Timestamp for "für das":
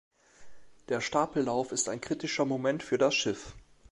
2.81-3.13